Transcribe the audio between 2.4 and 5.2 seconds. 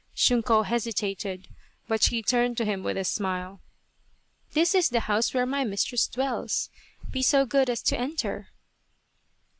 to him with a smile." This is the